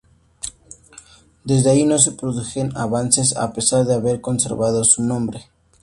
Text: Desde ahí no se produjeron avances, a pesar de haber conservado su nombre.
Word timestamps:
Desde 1.43 1.69
ahí 1.69 1.85
no 1.85 1.99
se 1.99 2.13
produjeron 2.13 2.75
avances, 2.75 3.37
a 3.37 3.53
pesar 3.53 3.85
de 3.85 3.93
haber 3.93 4.19
conservado 4.19 4.83
su 4.83 5.03
nombre. 5.03 5.51